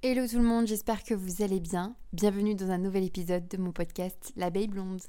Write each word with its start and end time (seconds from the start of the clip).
Hello 0.00 0.28
tout 0.28 0.36
le 0.36 0.44
monde, 0.44 0.68
j'espère 0.68 1.02
que 1.02 1.12
vous 1.12 1.42
allez 1.42 1.58
bien. 1.58 1.96
Bienvenue 2.12 2.54
dans 2.54 2.70
un 2.70 2.78
nouvel 2.78 3.02
épisode 3.02 3.48
de 3.48 3.56
mon 3.56 3.72
podcast 3.72 4.32
L'abeille 4.36 4.68
blonde. 4.68 5.00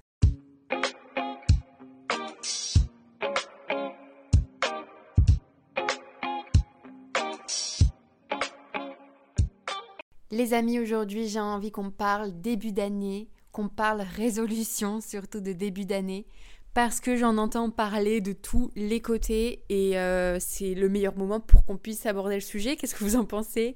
Les 10.31 10.55
amis, 10.55 10.79
aujourd'hui 10.79 11.27
j'ai 11.27 11.39
envie 11.39 11.69
qu'on 11.69 11.91
parle 11.91 12.41
début 12.41 12.71
d'année, 12.71 13.29
qu'on 13.51 13.69
parle 13.69 14.01
résolution, 14.01 15.01
surtout 15.01 15.39
de 15.39 15.53
début 15.53 15.85
d'année, 15.85 16.25
parce 16.73 16.99
que 16.99 17.15
j'en 17.15 17.37
entends 17.37 17.69
parler 17.69 18.21
de 18.21 18.33
tous 18.33 18.71
les 18.75 19.01
côtés 19.01 19.61
et 19.69 19.99
euh, 19.99 20.39
c'est 20.39 20.73
le 20.73 20.89
meilleur 20.89 21.15
moment 21.15 21.39
pour 21.39 21.63
qu'on 21.63 21.77
puisse 21.77 22.07
aborder 22.07 22.33
le 22.33 22.41
sujet. 22.41 22.75
Qu'est-ce 22.75 22.95
que 22.95 23.03
vous 23.03 23.17
en 23.17 23.25
pensez? 23.25 23.75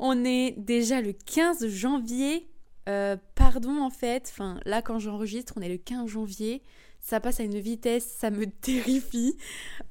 On 0.00 0.24
est 0.24 0.52
déjà 0.58 1.00
le 1.00 1.12
15 1.12 1.68
janvier. 1.68 2.48
Euh, 2.88 3.16
pardon 3.34 3.82
en 3.82 3.90
fait, 3.90 4.28
enfin 4.32 4.58
là 4.64 4.80
quand 4.80 4.98
j'enregistre, 4.98 5.52
on 5.56 5.60
est 5.60 5.68
le 5.68 5.76
15 5.76 6.08
janvier 6.08 6.62
ça 7.02 7.18
passe 7.18 7.40
à 7.40 7.44
une 7.44 7.58
vitesse, 7.58 8.06
ça 8.18 8.30
me 8.30 8.46
terrifie. 8.60 9.36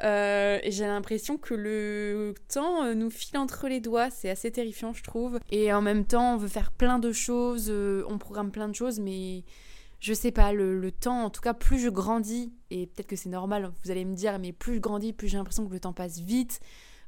Euh, 0.04 0.60
j'ai 0.66 0.86
l'impression 0.86 1.38
que 1.38 1.54
le 1.54 2.36
temps 2.54 2.84
euh, 2.84 2.94
nous 2.94 3.10
file 3.10 3.38
entre 3.38 3.68
les 3.68 3.80
doigts, 3.80 4.10
c'est 4.10 4.30
assez 4.30 4.52
terrifiant 4.52 4.94
je 4.94 5.04
trouve. 5.04 5.40
Et 5.52 5.74
en 5.74 5.82
même 5.82 6.06
temps, 6.06 6.36
on 6.36 6.38
veut 6.38 6.48
faire 6.48 6.72
plein 6.72 7.00
de 7.00 7.12
choses, 7.12 7.72
on 7.72 8.18
programme 8.18 8.52
plein 8.52 8.70
de 8.70 8.76
choses, 8.76 9.00
mais 9.00 9.44
je 10.00 10.14
sais 10.14 10.32
pas, 10.32 10.54
le, 10.54 10.92
temps, 10.92 11.26
en 11.26 11.30
tout 11.30 11.42
cas, 11.42 11.54
plus 11.54 11.80
je 11.80 11.90
grandis, 11.90 12.54
et 12.70 12.88
peut-être 12.88 13.08
que 13.08 13.16
c'est 13.16 13.30
normal, 13.30 13.72
vous 13.84 13.92
allez 13.92 14.06
me 14.06 14.16
dire, 14.16 14.40
mais 14.40 14.54
plus 14.54 14.76
je 14.76 14.80
grandis, 14.80 15.12
plus 15.12 15.28
j'ai 15.28 15.38
l'impression 15.38 15.68
que 15.68 15.74
le 15.74 15.80
temps 15.80 15.94
passe 15.94 16.20
vite, 16.20 16.62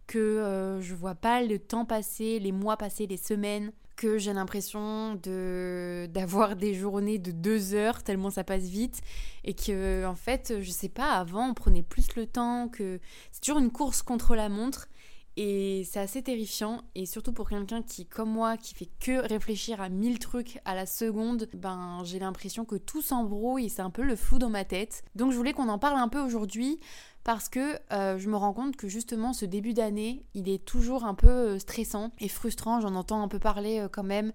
que 0.08 0.80
je 0.82 0.94
vois 0.94 1.16
pas 1.16 1.42
le 1.42 1.60
temps 1.60 1.86
passer, 1.86 2.40
les 2.40 2.52
mois 2.52 2.78
passer, 2.78 3.08
les 3.08 3.18
semaines 3.18 3.72
que 4.02 4.18
j'ai 4.18 4.34
l'impression 4.34 5.16
de 5.16 6.08
d'avoir 6.14 6.56
des 6.56 6.74
journées 6.74 7.20
de 7.20 7.32
deux 7.32 7.76
heures 7.76 8.04
tellement 8.04 8.32
ça 8.32 8.44
passe 8.44 8.64
vite 8.64 9.02
et 9.44 9.54
que 9.54 10.06
en 10.06 10.16
fait 10.16 10.56
je 10.60 10.72
sais 10.72 10.90
pas 10.90 11.12
avant 11.12 11.50
on 11.50 11.54
prenait 11.54 11.84
plus 11.84 12.16
le 12.16 12.26
temps 12.26 12.68
que 12.68 13.00
c'est 13.32 13.42
toujours 13.42 13.60
une 13.60 13.72
course 13.72 14.02
contre 14.02 14.36
la 14.36 14.50
montre 14.50 14.88
et 15.38 15.88
c'est 15.90 16.00
assez 16.00 16.22
terrifiant 16.22 16.82
et 16.94 17.06
surtout 17.06 17.32
pour 17.32 17.48
quelqu'un 17.48 17.82
qui 17.82 18.06
comme 18.06 18.30
moi 18.30 18.58
qui 18.58 18.76
fait 18.76 18.90
que 19.00 19.26
réfléchir 19.26 19.80
à 19.80 19.88
mille 19.88 20.20
trucs 20.20 20.60
à 20.66 20.76
la 20.76 20.86
seconde 20.86 21.48
ben 21.54 22.02
j'ai 22.04 22.20
l'impression 22.20 22.66
que 22.66 22.76
tout 22.76 23.02
s'embrouille 23.02 23.70
c'est 23.70 23.82
un 23.82 23.92
peu 23.92 24.02
le 24.02 24.16
flou 24.18 24.40
dans 24.40 24.50
ma 24.50 24.66
tête. 24.66 25.04
Donc 25.16 25.32
je 25.32 25.38
voulais 25.38 25.54
qu'on 25.54 25.70
en 25.70 25.80
parle 25.80 26.00
un 26.00 26.10
peu 26.10 26.20
aujourd'hui 26.20 26.80
parce 27.24 27.50
que 27.50 27.78
euh, 27.92 28.18
je 28.18 28.30
me 28.30 28.36
rends 28.36 28.54
compte 28.54 28.76
que 28.76 28.88
justement 28.88 29.34
ce 29.34 29.46
début 29.46 29.74
d'année, 29.74 30.26
il 30.34 30.50
est 30.50 30.64
toujours 30.64 31.06
un 31.06 31.14
peu 31.14 31.28
euh, 31.28 31.60
stressant 31.60 32.12
et 32.20 32.28
frustrant, 32.28 32.82
j'en 32.82 32.96
entends 32.96 33.22
un 33.22 33.28
peu 33.28 33.40
parler 33.40 33.80
euh, 33.80 33.88
quand 33.90 34.04
même. 34.04 34.32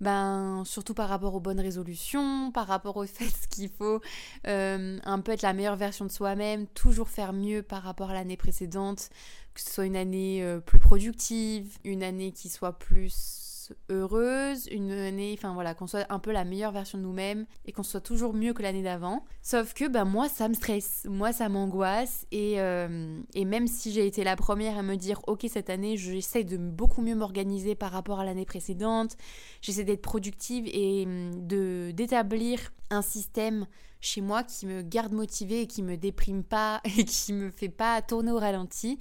Ben, 0.00 0.64
surtout 0.64 0.94
par 0.94 1.08
rapport 1.08 1.32
aux 1.36 1.40
bonnes 1.40 1.60
résolutions, 1.60 2.50
par 2.50 2.66
rapport 2.66 2.96
au 2.96 3.06
fait 3.06 3.32
qu'il 3.50 3.68
faut 3.68 4.00
un 4.44 5.20
peu 5.20 5.32
être 5.32 5.42
la 5.42 5.52
meilleure 5.52 5.76
version 5.76 6.04
de 6.04 6.10
soi-même, 6.10 6.66
toujours 6.68 7.08
faire 7.08 7.32
mieux 7.32 7.62
par 7.62 7.82
rapport 7.82 8.10
à 8.10 8.14
l'année 8.14 8.36
précédente, 8.36 9.10
que 9.54 9.60
ce 9.60 9.70
soit 9.70 9.86
une 9.86 9.94
année 9.94 10.44
plus 10.66 10.80
productive, 10.80 11.78
une 11.84 12.02
année 12.02 12.32
qui 12.32 12.48
soit 12.48 12.76
plus 12.80 13.51
heureuse, 13.88 14.66
une 14.70 14.90
année, 14.90 15.34
enfin 15.36 15.54
voilà, 15.54 15.74
qu'on 15.74 15.86
soit 15.86 16.06
un 16.10 16.18
peu 16.18 16.32
la 16.32 16.44
meilleure 16.44 16.72
version 16.72 16.98
de 16.98 17.02
nous-mêmes 17.02 17.46
et 17.66 17.72
qu'on 17.72 17.82
soit 17.82 18.00
toujours 18.00 18.34
mieux 18.34 18.52
que 18.52 18.62
l'année 18.62 18.82
d'avant. 18.82 19.24
Sauf 19.42 19.74
que 19.74 19.88
ben 19.88 20.04
moi 20.04 20.28
ça 20.28 20.48
me 20.48 20.54
stresse, 20.54 21.06
moi 21.08 21.32
ça 21.32 21.48
m'angoisse 21.48 22.26
et, 22.32 22.60
euh, 22.60 23.20
et 23.34 23.44
même 23.44 23.66
si 23.66 23.92
j'ai 23.92 24.06
été 24.06 24.24
la 24.24 24.36
première 24.36 24.78
à 24.78 24.82
me 24.82 24.96
dire 24.96 25.20
ok 25.26 25.46
cette 25.48 25.70
année 25.70 25.96
j'essaie 25.96 26.44
de 26.44 26.56
beaucoup 26.56 27.02
mieux 27.02 27.14
m'organiser 27.14 27.74
par 27.74 27.92
rapport 27.92 28.20
à 28.20 28.24
l'année 28.24 28.46
précédente, 28.46 29.16
j'essaie 29.60 29.84
d'être 29.84 30.02
productive 30.02 30.66
et 30.66 31.04
hum, 31.06 31.46
de 31.46 31.92
d'établir 31.92 32.72
un 32.90 33.02
système 33.02 33.66
chez 34.00 34.20
moi 34.20 34.42
qui 34.42 34.66
me 34.66 34.82
garde 34.82 35.12
motivée 35.12 35.62
et 35.62 35.66
qui 35.66 35.82
me 35.82 35.96
déprime 35.96 36.42
pas 36.42 36.80
et 36.98 37.04
qui 37.04 37.32
me 37.32 37.50
fait 37.50 37.68
pas 37.68 38.02
tourner 38.02 38.32
au 38.32 38.38
ralenti. 38.38 38.98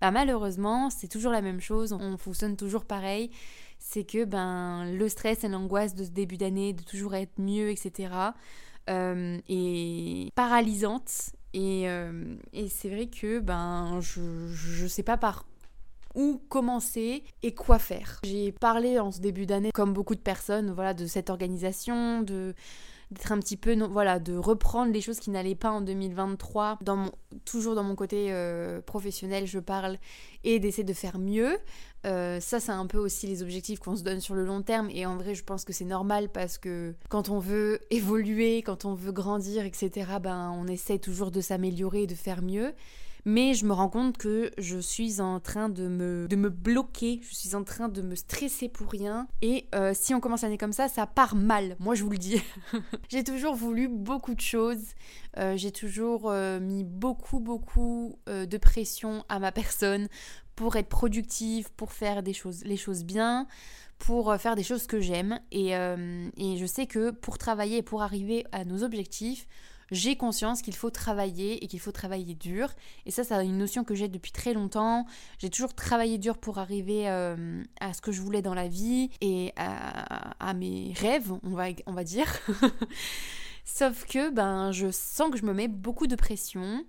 Bah 0.00 0.10
malheureusement, 0.10 0.90
c'est 0.90 1.08
toujours 1.08 1.32
la 1.32 1.40
même 1.40 1.60
chose, 1.60 1.92
on 1.92 2.16
fonctionne 2.16 2.56
toujours 2.56 2.84
pareil 2.84 3.30
c'est 3.86 4.04
que 4.04 4.24
ben, 4.24 4.90
le 4.90 5.08
stress 5.10 5.44
et 5.44 5.48
l'angoisse 5.48 5.94
de 5.94 6.04
ce 6.04 6.10
début 6.10 6.38
d'année, 6.38 6.72
de 6.72 6.82
toujours 6.82 7.14
être 7.14 7.38
mieux, 7.38 7.68
etc., 7.68 8.12
euh, 8.88 9.38
est 9.46 10.34
paralysante. 10.34 11.30
Et, 11.52 11.88
euh, 11.88 12.34
et 12.54 12.68
c'est 12.68 12.88
vrai 12.88 13.06
que 13.06 13.40
ben, 13.40 14.00
je 14.00 14.82
ne 14.82 14.88
sais 14.88 15.02
pas 15.02 15.18
par 15.18 15.46
où 16.14 16.40
commencer 16.48 17.24
et 17.42 17.54
quoi 17.54 17.78
faire. 17.78 18.20
J'ai 18.24 18.52
parlé 18.52 18.98
en 18.98 19.12
ce 19.12 19.20
début 19.20 19.44
d'année, 19.44 19.70
comme 19.72 19.92
beaucoup 19.92 20.14
de 20.14 20.20
personnes, 20.20 20.72
voilà, 20.72 20.94
de 20.94 21.06
cette 21.06 21.28
organisation, 21.28 22.22
de 22.22 22.54
d'être 23.14 23.32
un 23.32 23.38
petit 23.38 23.56
peu, 23.56 23.74
voilà, 23.86 24.18
de 24.18 24.36
reprendre 24.36 24.92
les 24.92 25.00
choses 25.00 25.18
qui 25.18 25.30
n'allaient 25.30 25.54
pas 25.54 25.70
en 25.70 25.80
2023, 25.80 26.78
dans 26.82 26.96
mon, 26.96 27.12
toujours 27.44 27.74
dans 27.74 27.82
mon 27.82 27.94
côté 27.94 28.26
euh, 28.30 28.80
professionnel, 28.82 29.46
je 29.46 29.58
parle, 29.58 29.98
et 30.42 30.58
d'essayer 30.58 30.84
de 30.84 30.92
faire 30.92 31.18
mieux. 31.18 31.56
Euh, 32.06 32.38
ça, 32.40 32.60
c'est 32.60 32.72
un 32.72 32.86
peu 32.86 32.98
aussi 32.98 33.26
les 33.26 33.42
objectifs 33.42 33.78
qu'on 33.78 33.96
se 33.96 34.02
donne 34.02 34.20
sur 34.20 34.34
le 34.34 34.44
long 34.44 34.62
terme, 34.62 34.90
et 34.90 35.06
en 35.06 35.16
vrai, 35.16 35.34
je 35.34 35.44
pense 35.44 35.64
que 35.64 35.72
c'est 35.72 35.84
normal 35.84 36.28
parce 36.28 36.58
que 36.58 36.94
quand 37.08 37.30
on 37.30 37.38
veut 37.38 37.80
évoluer, 37.90 38.62
quand 38.62 38.84
on 38.84 38.94
veut 38.94 39.12
grandir, 39.12 39.64
etc., 39.64 39.90
ben, 40.20 40.52
on 40.54 40.66
essaie 40.66 40.98
toujours 40.98 41.30
de 41.30 41.40
s'améliorer 41.40 42.02
et 42.02 42.06
de 42.06 42.14
faire 42.14 42.42
mieux 42.42 42.74
mais 43.24 43.54
je 43.54 43.64
me 43.64 43.72
rends 43.72 43.88
compte 43.88 44.18
que 44.18 44.50
je 44.58 44.78
suis 44.78 45.20
en 45.20 45.40
train 45.40 45.68
de 45.68 45.88
me, 45.88 46.26
de 46.28 46.36
me 46.36 46.50
bloquer, 46.50 47.20
je 47.28 47.34
suis 47.34 47.54
en 47.54 47.64
train 47.64 47.88
de 47.88 48.02
me 48.02 48.14
stresser 48.14 48.68
pour 48.68 48.90
rien. 48.90 49.26
Et 49.40 49.66
euh, 49.74 49.92
si 49.94 50.14
on 50.14 50.20
commence 50.20 50.42
l'année 50.42 50.58
comme 50.58 50.72
ça, 50.72 50.88
ça 50.88 51.06
part 51.06 51.34
mal, 51.34 51.76
moi 51.78 51.94
je 51.94 52.04
vous 52.04 52.10
le 52.10 52.18
dis. 52.18 52.42
j'ai 53.08 53.24
toujours 53.24 53.54
voulu 53.54 53.88
beaucoup 53.88 54.34
de 54.34 54.40
choses, 54.40 54.84
euh, 55.38 55.56
j'ai 55.56 55.72
toujours 55.72 56.30
euh, 56.30 56.60
mis 56.60 56.84
beaucoup, 56.84 57.40
beaucoup 57.40 58.18
de 58.26 58.58
pression 58.58 59.24
à 59.28 59.38
ma 59.38 59.52
personne 59.52 60.08
pour 60.56 60.76
être 60.76 60.88
productive, 60.88 61.70
pour 61.76 61.92
faire 61.92 62.22
des 62.22 62.32
choses, 62.32 62.62
les 62.64 62.76
choses 62.76 63.04
bien 63.04 63.46
pour 63.98 64.34
faire 64.36 64.56
des 64.56 64.64
choses 64.64 64.86
que 64.86 65.00
j'aime 65.00 65.40
et, 65.50 65.70
et 65.70 66.56
je 66.56 66.66
sais 66.66 66.86
que 66.86 67.10
pour 67.10 67.38
travailler 67.38 67.78
et 67.78 67.82
pour 67.82 68.02
arriver 68.02 68.44
à 68.52 68.64
nos 68.64 68.82
objectifs, 68.82 69.46
j'ai 69.90 70.16
conscience 70.16 70.62
qu'il 70.62 70.74
faut 70.74 70.90
travailler 70.90 71.62
et 71.62 71.66
qu'il 71.66 71.80
faut 71.80 71.92
travailler 71.92 72.34
dur. 72.34 72.70
Et 73.06 73.10
ça, 73.10 73.24
c'est 73.24 73.44
une 73.44 73.58
notion 73.58 73.84
que 73.84 73.94
j'ai 73.94 74.08
depuis 74.08 74.32
très 74.32 74.54
longtemps. 74.54 75.06
J'ai 75.38 75.50
toujours 75.50 75.74
travaillé 75.74 76.18
dur 76.18 76.38
pour 76.38 76.58
arriver 76.58 77.08
euh, 77.08 77.62
à 77.80 77.92
ce 77.92 78.00
que 78.00 78.12
je 78.12 78.20
voulais 78.20 78.42
dans 78.42 78.54
la 78.54 78.68
vie 78.68 79.10
et 79.20 79.52
à, 79.56 80.54
mes 80.54 80.92
rêves, 80.96 81.32
on 81.42 81.50
va, 81.50 81.66
on 81.86 81.92
va 81.92 82.04
dire. 82.04 82.32
Sauf 83.64 84.06
que 84.06 84.30
ben, 84.30 84.72
je 84.72 84.90
sens 84.90 85.30
que 85.30 85.38
je 85.38 85.44
me 85.44 85.54
mets 85.54 85.68
beaucoup 85.68 86.06
de 86.06 86.16
pression 86.16 86.84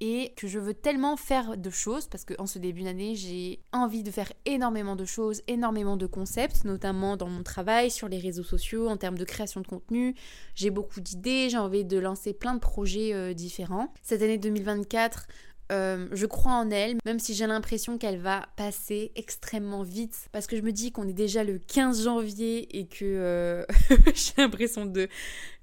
et 0.00 0.32
que 0.36 0.46
je 0.46 0.58
veux 0.58 0.74
tellement 0.74 1.16
faire 1.16 1.56
de 1.56 1.70
choses 1.70 2.06
parce 2.06 2.24
qu'en 2.24 2.46
ce 2.46 2.58
début 2.58 2.82
d'année, 2.82 3.14
j'ai 3.16 3.60
envie 3.72 4.02
de 4.02 4.10
faire 4.10 4.32
énormément 4.44 4.96
de 4.96 5.04
choses, 5.04 5.42
énormément 5.48 5.96
de 5.96 6.06
concepts, 6.06 6.64
notamment 6.64 7.16
dans 7.16 7.28
mon 7.28 7.42
travail, 7.42 7.90
sur 7.90 8.08
les 8.08 8.18
réseaux 8.18 8.44
sociaux, 8.44 8.88
en 8.88 8.96
termes 8.96 9.18
de 9.18 9.24
création 9.24 9.60
de 9.60 9.66
contenu. 9.66 10.14
J'ai 10.54 10.70
beaucoup 10.70 11.00
d'idées, 11.00 11.48
j'ai 11.50 11.58
envie 11.58 11.84
de 11.84 11.98
lancer 11.98 12.32
plein 12.32 12.54
de 12.54 12.60
projets 12.60 13.12
euh, 13.12 13.34
différents. 13.34 13.92
Cette 14.02 14.22
année 14.22 14.38
2024, 14.38 15.26
euh, 15.70 16.08
je 16.12 16.26
crois 16.26 16.52
en 16.52 16.70
elle, 16.70 16.96
même 17.04 17.18
si 17.18 17.34
j'ai 17.34 17.46
l'impression 17.46 17.98
qu'elle 17.98 18.18
va 18.18 18.46
passer 18.56 19.12
extrêmement 19.16 19.82
vite, 19.82 20.28
parce 20.32 20.46
que 20.46 20.56
je 20.56 20.62
me 20.62 20.72
dis 20.72 20.92
qu'on 20.92 21.06
est 21.06 21.12
déjà 21.12 21.44
le 21.44 21.58
15 21.58 22.04
janvier 22.04 22.78
et 22.78 22.86
que 22.86 23.04
euh, 23.04 23.64
j'ai 24.14 24.32
l'impression 24.38 24.86
de 24.86 25.08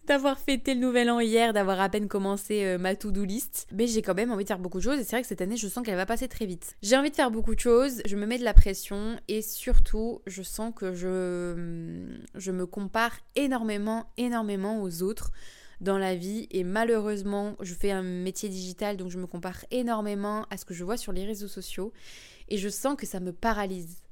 d'avoir 0.08 0.40
fêté 0.40 0.74
le 0.74 0.80
nouvel 0.80 1.10
an 1.10 1.20
hier, 1.20 1.54
d'avoir 1.54 1.80
à 1.80 1.90
peine 1.90 2.08
commencé 2.08 2.64
euh, 2.64 2.78
ma 2.78 2.96
to-do 2.96 3.24
list. 3.24 3.68
Mais 3.72 3.88
j'ai 3.88 4.02
quand 4.02 4.14
même 4.14 4.32
envie 4.32 4.44
de 4.44 4.48
faire 4.48 4.60
beaucoup 4.60 4.78
de 4.78 4.84
choses 4.84 5.00
et 5.00 5.04
c'est 5.04 5.16
vrai 5.16 5.22
que 5.22 5.28
cette 5.28 5.42
année, 5.42 5.58
je 5.58 5.68
sens 5.68 5.86
qu'elle 5.86 5.96
va 5.96 6.06
passer 6.06 6.28
très 6.28 6.46
vite. 6.46 6.76
J'ai 6.82 6.98
envie 6.98 7.12
de 7.12 7.16
faire 7.16 7.32
beaucoup 7.32 7.56
de 7.56 7.60
choses, 7.60 8.02
je 8.06 8.16
me 8.16 8.26
mets 8.26 8.38
de 8.38 8.44
la 8.44 8.54
pression 8.54 9.18
et 9.28 9.42
surtout, 9.42 10.22
je 10.28 10.42
sens 10.42 10.74
que 10.76 10.94
je, 10.94 11.54
hum, 11.54 12.20
je 12.36 12.52
me 12.52 12.66
compare 12.66 13.18
énormément, 13.36 14.12
énormément 14.18 14.82
aux 14.82 15.04
autres 15.04 15.32
dans 15.82 15.98
la 15.98 16.16
vie 16.16 16.48
et 16.52 16.64
malheureusement 16.64 17.56
je 17.60 17.74
fais 17.74 17.92
un 17.92 18.02
métier 18.02 18.48
digital 18.48 18.96
donc 18.96 19.12
je 19.12 19.18
me 19.18 19.28
compare 19.28 19.66
énormément 19.72 20.46
à 20.50 20.56
ce 20.56 20.64
que 20.64 20.74
je 20.74 20.86
vois 20.86 20.96
sur 20.96 21.12
les 21.12 21.26
réseaux 21.26 21.50
sociaux 21.50 21.92
et 22.48 22.58
je 22.58 22.70
sens 22.70 22.96
que 22.96 23.06
ça 23.06 23.20
me 23.20 23.34
paralyse 23.34 24.05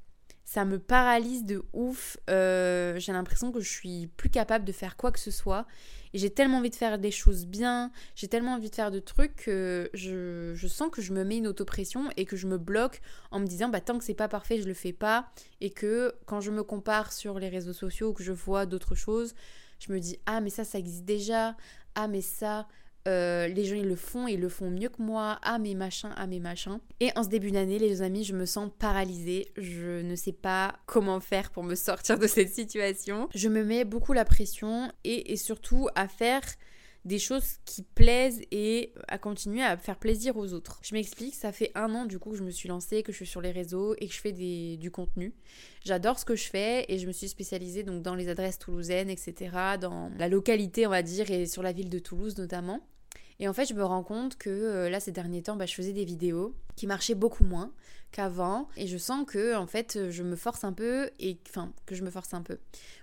ça 0.45 0.65
me 0.65 0.77
paralyse 0.79 1.45
de 1.45 1.63
ouf. 1.73 2.17
Euh, 2.29 2.99
j'ai 2.99 3.11
l'impression 3.11 3.51
que 3.51 3.59
je 3.59 3.69
suis 3.69 4.07
plus 4.17 4.29
capable 4.29 4.65
de 4.65 4.71
faire 4.71 4.97
quoi 4.97 5.11
que 5.11 5.19
ce 5.19 5.31
soit. 5.31 5.65
Et 6.13 6.19
j'ai 6.19 6.29
tellement 6.29 6.57
envie 6.57 6.69
de 6.69 6.75
faire 6.75 6.99
des 6.99 7.09
choses 7.09 7.47
bien, 7.47 7.91
j'ai 8.15 8.27
tellement 8.27 8.53
envie 8.53 8.69
de 8.69 8.75
faire 8.75 8.91
de 8.91 8.99
trucs 8.99 9.35
que 9.35 9.89
je, 9.95 10.53
je, 10.53 10.67
sens 10.67 10.91
que 10.91 11.01
je 11.01 11.11
me 11.11 11.23
mets 11.23 11.37
une 11.37 11.47
autopression 11.47 12.09
et 12.17 12.25
que 12.25 12.35
je 12.35 12.45
me 12.45 12.59
bloque 12.59 13.01
en 13.31 13.39
me 13.39 13.47
disant 13.47 13.69
bah 13.69 13.81
tant 13.81 13.97
que 13.97 14.03
c'est 14.03 14.13
pas 14.13 14.27
parfait, 14.27 14.61
je 14.61 14.67
le 14.67 14.75
fais 14.75 14.93
pas. 14.93 15.31
Et 15.59 15.71
que 15.71 16.13
quand 16.27 16.39
je 16.39 16.51
me 16.51 16.63
compare 16.63 17.13
sur 17.13 17.39
les 17.39 17.49
réseaux 17.49 17.73
sociaux 17.73 18.09
ou 18.09 18.13
que 18.13 18.23
je 18.23 18.31
vois 18.31 18.67
d'autres 18.67 18.93
choses, 18.93 19.33
je 19.79 19.91
me 19.91 19.99
dis 19.99 20.19
ah 20.27 20.39
mais 20.39 20.51
ça 20.51 20.63
ça 20.63 20.77
existe 20.77 21.05
déjà, 21.05 21.55
ah 21.95 22.07
mais 22.07 22.21
ça 22.21 22.67
euh, 23.07 23.47
les 23.47 23.65
gens 23.65 23.75
ils 23.75 23.87
le 23.87 23.95
font, 23.95 24.27
ils 24.27 24.39
le 24.39 24.49
font 24.49 24.69
mieux 24.69 24.89
que 24.89 25.01
moi, 25.01 25.39
ah 25.41 25.59
mes 25.59 25.75
machins, 25.75 26.13
ah 26.15 26.27
mes 26.27 26.39
machins. 26.39 26.79
Et 26.99 27.09
en 27.15 27.23
ce 27.23 27.29
début 27.29 27.51
d'année, 27.51 27.79
les 27.79 28.01
amis, 28.01 28.23
je 28.23 28.33
me 28.33 28.45
sens 28.45 28.69
paralysée, 28.79 29.51
je 29.57 30.01
ne 30.01 30.15
sais 30.15 30.31
pas 30.31 30.75
comment 30.85 31.19
faire 31.19 31.51
pour 31.51 31.63
me 31.63 31.75
sortir 31.75 32.17
de 32.17 32.27
cette 32.27 32.53
situation. 32.53 33.29
Je 33.35 33.49
me 33.49 33.63
mets 33.63 33.85
beaucoup 33.85 34.13
la 34.13 34.25
pression 34.25 34.91
et, 35.03 35.33
et 35.33 35.37
surtout 35.37 35.89
à 35.95 36.07
faire 36.07 36.43
des 37.05 37.19
choses 37.19 37.57
qui 37.65 37.83
plaisent 37.83 38.41
et 38.51 38.93
à 39.07 39.17
continuer 39.17 39.61
à 39.61 39.75
faire 39.77 39.97
plaisir 39.97 40.37
aux 40.37 40.53
autres. 40.53 40.79
Je 40.83 40.95
m'explique, 40.95 41.35
ça 41.35 41.51
fait 41.51 41.71
un 41.75 41.93
an 41.93 42.05
du 42.05 42.17
coup 42.17 42.31
que 42.31 42.37
je 42.37 42.43
me 42.43 42.51
suis 42.51 42.69
lancée, 42.69 43.03
que 43.03 43.11
je 43.11 43.17
suis 43.17 43.25
sur 43.25 43.41
les 43.41 43.51
réseaux 43.51 43.95
et 43.97 44.07
que 44.07 44.13
je 44.13 44.19
fais 44.19 44.31
des, 44.31 44.77
du 44.77 44.89
contenu. 44.89 45.33
J'adore 45.83 46.17
ce 46.17 46.25
que 46.25 46.35
je 46.35 46.45
fais 46.45 46.85
et 46.87 46.99
je 46.99 47.07
me 47.07 47.11
suis 47.11 47.27
spécialisée 47.27 47.83
donc 47.83 48.01
dans 48.01 48.15
les 48.15 48.29
adresses 48.29 48.57
toulousaines, 48.57 49.09
etc., 49.09 49.51
dans 49.79 50.11
la 50.17 50.29
localité 50.29 50.87
on 50.87 50.91
va 50.91 51.03
dire 51.03 51.29
et 51.29 51.45
sur 51.45 51.61
la 51.61 51.73
ville 51.73 51.89
de 51.89 51.99
Toulouse 51.99 52.37
notamment. 52.37 52.79
Et 53.39 53.47
en 53.47 53.53
fait, 53.53 53.65
je 53.65 53.73
me 53.73 53.83
rends 53.83 54.03
compte 54.03 54.37
que 54.37 54.49
euh, 54.49 54.89
là, 54.89 54.99
ces 54.99 55.11
derniers 55.11 55.41
temps, 55.41 55.55
bah, 55.55 55.65
je 55.65 55.73
faisais 55.73 55.93
des 55.93 56.05
vidéos 56.05 56.55
qui 56.75 56.87
marchaient 56.87 57.15
beaucoup 57.15 57.43
moins 57.43 57.71
qu'avant. 58.13 58.69
Et 58.77 58.87
je 58.87 58.97
sens 58.97 59.25
que, 59.27 59.55
en 59.55 59.67
fait, 59.67 60.09
je 60.09 60.23
me 60.23 60.37
force 60.37 60.63
un 60.63 60.71
peu. 60.71 61.09
Et 61.19 61.37
enfin, 61.49 61.73
que 61.85 61.95
je 61.95 62.03
me 62.03 62.09
force 62.09 62.33
un 62.33 62.41
peu. 62.41 62.59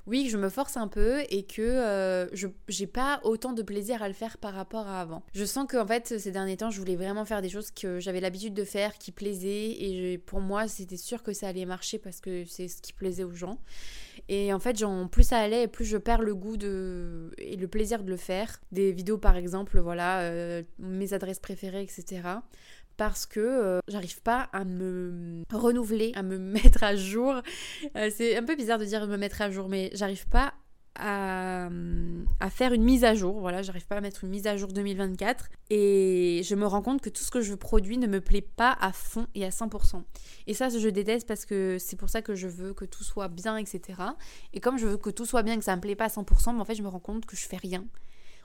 Oui, 0.06 0.24
que 0.24 0.30
je 0.30 0.38
me 0.38 0.48
force 0.48 0.76
un 0.76 0.88
peu 0.88 1.20
et 1.28 1.42
que 1.42 1.60
euh, 1.60 2.34
je 2.34 2.48
j'ai 2.68 2.86
pas 2.86 3.20
autant 3.24 3.52
de 3.52 3.62
plaisir 3.62 4.02
à 4.02 4.08
le 4.08 4.14
faire 4.14 4.38
par 4.38 4.54
rapport 4.54 4.86
à 4.86 5.00
avant. 5.00 5.22
Je 5.34 5.44
sens 5.44 5.66
que, 5.68 5.76
en 5.76 5.86
fait, 5.86 6.18
ces 6.18 6.30
derniers 6.30 6.56
temps, 6.56 6.70
je 6.70 6.78
voulais 6.78 6.96
vraiment 6.96 7.24
faire 7.24 7.42
des 7.42 7.50
choses 7.50 7.70
que 7.70 8.00
j'avais 8.00 8.20
l'habitude 8.20 8.54
de 8.54 8.64
faire, 8.64 8.96
qui 8.96 9.12
plaisaient. 9.12 9.70
Et 9.70 10.18
pour 10.18 10.40
moi, 10.40 10.68
c'était 10.68 10.96
sûr 10.96 11.22
que 11.22 11.32
ça 11.32 11.48
allait 11.48 11.66
marcher 11.66 11.98
parce 11.98 12.20
que 12.20 12.44
c'est 12.46 12.68
ce 12.68 12.80
qui 12.80 12.92
plaisait 12.92 13.24
aux 13.24 13.34
gens. 13.34 13.58
Et 14.28 14.52
en 14.52 14.60
fait, 14.60 14.78
genre, 14.78 15.08
plus 15.08 15.24
ça 15.24 15.38
allait, 15.38 15.66
plus 15.66 15.84
je 15.84 15.96
perds 15.96 16.22
le 16.22 16.34
goût 16.34 16.56
de 16.56 17.32
et 17.38 17.56
le 17.56 17.66
plaisir 17.66 18.02
de 18.04 18.10
le 18.10 18.16
faire. 18.16 18.60
Des 18.70 18.92
vidéos, 18.92 19.18
par 19.18 19.36
exemple, 19.36 19.80
voilà, 19.80 20.20
euh, 20.20 20.62
mes 20.78 21.12
adresses 21.12 21.40
préférées, 21.40 21.82
etc. 21.82 22.22
Parce 23.00 23.24
que 23.24 23.40
euh, 23.40 23.78
j'arrive 23.88 24.20
pas 24.20 24.50
à 24.52 24.62
me 24.66 25.42
renouveler, 25.50 26.12
à 26.16 26.22
me 26.22 26.36
mettre 26.38 26.84
à 26.84 26.96
jour. 26.96 27.40
Euh, 27.96 28.10
c'est 28.14 28.36
un 28.36 28.44
peu 28.44 28.54
bizarre 28.56 28.78
de 28.78 28.84
dire 28.84 29.06
me 29.06 29.16
mettre 29.16 29.40
à 29.40 29.50
jour, 29.50 29.70
mais 29.70 29.88
j'arrive 29.94 30.28
pas 30.28 30.52
à, 30.96 31.70
faire 32.50 32.74
une 32.74 32.84
mise 32.84 33.04
à 33.04 33.14
jour. 33.14 33.40
Voilà, 33.40 33.62
j'arrive 33.62 33.86
pas 33.86 33.96
à 33.96 34.00
mettre 34.02 34.24
une 34.24 34.28
mise 34.28 34.46
à 34.46 34.58
jour 34.58 34.68
2024. 34.70 35.48
Et 35.70 36.42
je 36.44 36.54
me 36.54 36.66
rends 36.66 36.82
compte 36.82 37.00
que 37.00 37.08
tout 37.08 37.22
ce 37.22 37.30
que 37.30 37.40
je 37.40 37.54
produis 37.54 37.96
ne 37.96 38.06
me 38.06 38.20
plaît 38.20 38.42
pas 38.42 38.76
à 38.78 38.92
fond 38.92 39.26
et 39.34 39.46
à 39.46 39.48
100%. 39.48 40.02
Et 40.46 40.52
ça, 40.52 40.68
je 40.68 40.88
déteste 40.90 41.26
parce 41.26 41.46
que 41.46 41.78
c'est 41.78 41.96
pour 41.96 42.10
ça 42.10 42.20
que 42.20 42.34
je 42.34 42.48
veux 42.48 42.74
que 42.74 42.84
tout 42.84 43.02
soit 43.02 43.28
bien, 43.28 43.56
etc. 43.56 43.80
Et 44.52 44.60
comme 44.60 44.76
je 44.76 44.86
veux 44.86 44.98
que 44.98 45.08
tout 45.08 45.24
soit 45.24 45.42
bien, 45.42 45.56
que 45.56 45.64
ça 45.64 45.74
me 45.74 45.80
plaît 45.80 45.96
pas 45.96 46.04
à 46.04 46.08
100%, 46.08 46.52
mais 46.52 46.60
en 46.60 46.66
fait, 46.66 46.74
je 46.74 46.82
me 46.82 46.88
rends 46.88 47.00
compte 47.00 47.24
que 47.24 47.34
je 47.34 47.46
fais 47.46 47.56
rien. 47.56 47.82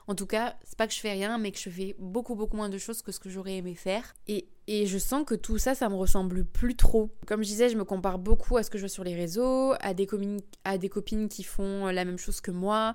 En 0.08 0.14
tout 0.14 0.26
cas, 0.26 0.56
c'est 0.64 0.78
pas 0.78 0.86
que 0.86 0.92
je 0.92 1.00
fais 1.00 1.12
rien, 1.12 1.36
mais 1.38 1.50
que 1.50 1.58
je 1.58 1.68
fais 1.68 1.96
beaucoup, 1.98 2.36
beaucoup 2.36 2.56
moins 2.56 2.68
de 2.68 2.78
choses 2.78 3.02
que 3.02 3.10
ce 3.10 3.18
que 3.18 3.28
j'aurais 3.28 3.56
aimé 3.56 3.74
faire. 3.74 4.14
Et, 4.28 4.46
et 4.68 4.86
je 4.86 4.98
sens 4.98 5.24
que 5.26 5.34
tout 5.34 5.58
ça, 5.58 5.74
ça 5.74 5.88
me 5.88 5.96
ressemble 5.96 6.44
plus 6.44 6.76
trop. 6.76 7.10
Comme 7.26 7.42
je 7.42 7.48
disais, 7.48 7.68
je 7.68 7.76
me 7.76 7.84
compare 7.84 8.18
beaucoup 8.18 8.56
à 8.56 8.62
ce 8.62 8.70
que 8.70 8.78
je 8.78 8.84
vois 8.84 8.88
sur 8.88 9.04
les 9.04 9.14
réseaux, 9.14 9.74
à 9.80 9.94
des, 9.94 10.06
à 10.64 10.78
des 10.78 10.88
copines 10.88 11.28
qui 11.28 11.42
font 11.42 11.86
la 11.86 12.04
même 12.04 12.18
chose 12.18 12.40
que 12.40 12.52
moi 12.52 12.94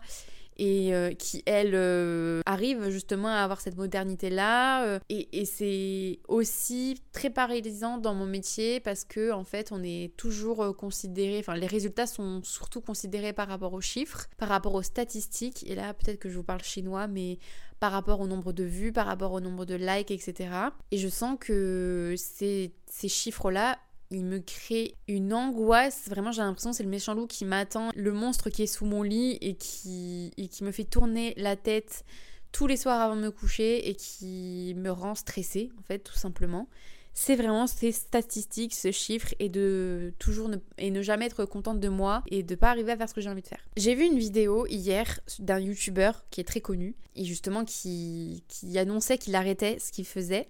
et 0.61 0.93
euh, 0.93 1.11
qui, 1.15 1.41
elle, 1.47 1.73
euh, 1.73 2.41
arrive 2.45 2.89
justement 2.89 3.29
à 3.29 3.39
avoir 3.39 3.59
cette 3.61 3.77
modernité-là. 3.77 4.85
Euh, 4.85 4.99
et, 5.09 5.43
c'est 5.45 6.19
aussi 6.27 7.01
très 7.13 7.31
paralysant 7.31 7.97
dans 7.97 8.13
mon 8.13 8.27
métier 8.27 8.79
parce 8.79 9.03
que, 9.03 9.31
en 9.31 9.43
fait, 9.43 9.71
on 9.71 9.81
est 9.83 10.15
toujours 10.17 10.77
considéré, 10.77 11.39
enfin, 11.39 11.55
les 11.55 11.65
résultats 11.65 12.05
sont 12.05 12.41
surtout 12.43 12.79
considérés 12.79 13.33
par 13.33 13.47
rapport 13.47 13.73
aux 13.73 13.81
chiffres, 13.81 14.27
par 14.37 14.49
rapport 14.49 14.75
aux 14.75 14.83
statistiques. 14.83 15.67
Et 15.67 15.73
là, 15.73 15.95
peut-être 15.95 16.19
que 16.19 16.29
je 16.29 16.37
vous 16.37 16.43
parle 16.43 16.61
chinois, 16.61 17.07
mais 17.07 17.39
par 17.79 17.91
rapport 17.91 18.21
au 18.21 18.27
nombre 18.27 18.53
de 18.53 18.63
vues, 18.63 18.91
par 18.91 19.07
rapport 19.07 19.31
au 19.31 19.39
nombre 19.39 19.65
de 19.65 19.73
likes, 19.73 20.11
etc. 20.11 20.51
Et 20.91 20.99
je 20.99 21.07
sens 21.07 21.37
que 21.39 22.13
ces, 22.17 22.71
ces 22.85 23.09
chiffres-là 23.09 23.79
il 24.11 24.25
me 24.25 24.39
crée 24.39 24.95
une 25.07 25.33
angoisse. 25.33 26.07
Vraiment, 26.07 26.31
j'ai 26.31 26.41
l'impression 26.41 26.71
que 26.71 26.75
c'est 26.75 26.83
le 26.83 26.89
méchant 26.89 27.13
loup 27.13 27.27
qui 27.27 27.45
m'attend, 27.45 27.89
le 27.95 28.11
monstre 28.11 28.49
qui 28.49 28.63
est 28.63 28.67
sous 28.67 28.85
mon 28.85 29.03
lit 29.03 29.37
et 29.41 29.55
qui, 29.55 30.31
me 30.61 30.71
fait 30.71 30.83
tourner 30.83 31.33
la 31.37 31.55
tête 31.55 32.03
tous 32.51 32.67
les 32.67 32.77
soirs 32.77 32.99
avant 32.99 33.15
de 33.15 33.21
me 33.21 33.31
coucher 33.31 33.89
et 33.89 33.95
qui 33.95 34.73
me 34.77 34.91
rend 34.91 35.15
stressée, 35.15 35.71
en 35.79 35.83
fait, 35.83 35.99
tout 35.99 36.15
simplement. 36.15 36.67
C'est 37.13 37.35
vraiment 37.35 37.67
ces 37.67 37.91
statistiques, 37.91 38.73
ce 38.73 38.91
chiffre 38.91 39.33
et 39.39 39.49
de 39.49 40.13
toujours 40.19 40.47
ne, 40.47 40.57
et 40.77 40.91
ne 40.91 41.01
jamais 41.01 41.25
être 41.25 41.43
contente 41.45 41.79
de 41.79 41.89
moi 41.89 42.23
et 42.29 42.43
de 42.43 42.55
pas 42.55 42.69
arriver 42.69 42.91
à 42.91 42.97
faire 42.97 43.09
ce 43.09 43.13
que 43.13 43.21
j'ai 43.21 43.29
envie 43.29 43.41
de 43.41 43.47
faire. 43.47 43.65
J'ai 43.75 43.95
vu 43.95 44.05
une 44.05 44.17
vidéo 44.17 44.65
hier 44.67 45.19
d'un 45.39 45.59
youtubeur 45.59 46.23
qui 46.29 46.39
est 46.39 46.45
très 46.45 46.61
connu 46.61 46.95
et 47.15 47.25
justement 47.25 47.65
qui, 47.65 48.45
qui 48.47 48.77
annonçait 48.77 49.17
qu'il 49.17 49.35
arrêtait 49.35 49.77
ce 49.79 49.91
qu'il 49.91 50.05
faisait 50.05 50.49